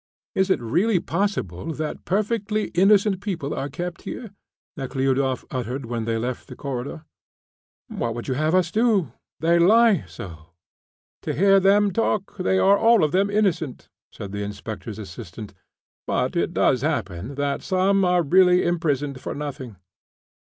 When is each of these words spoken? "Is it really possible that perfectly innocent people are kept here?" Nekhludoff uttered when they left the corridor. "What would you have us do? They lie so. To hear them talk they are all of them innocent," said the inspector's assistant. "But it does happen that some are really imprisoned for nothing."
"Is 0.33 0.49
it 0.49 0.59
really 0.59 0.99
possible 0.99 1.73
that 1.75 2.05
perfectly 2.05 2.69
innocent 2.69 3.21
people 3.21 3.53
are 3.53 3.69
kept 3.69 4.01
here?" 4.01 4.31
Nekhludoff 4.75 5.45
uttered 5.51 5.85
when 5.85 6.05
they 6.05 6.17
left 6.17 6.47
the 6.47 6.55
corridor. 6.55 7.05
"What 7.87 8.15
would 8.15 8.27
you 8.27 8.33
have 8.33 8.55
us 8.55 8.71
do? 8.71 9.11
They 9.41 9.59
lie 9.59 10.05
so. 10.07 10.55
To 11.21 11.35
hear 11.35 11.59
them 11.59 11.93
talk 11.93 12.37
they 12.37 12.57
are 12.57 12.79
all 12.79 13.03
of 13.03 13.11
them 13.11 13.29
innocent," 13.29 13.89
said 14.11 14.31
the 14.31 14.41
inspector's 14.41 14.97
assistant. 14.97 15.53
"But 16.07 16.35
it 16.35 16.51
does 16.51 16.81
happen 16.81 17.35
that 17.35 17.61
some 17.61 18.03
are 18.03 18.23
really 18.23 18.63
imprisoned 18.63 19.21
for 19.21 19.35
nothing." 19.35 19.75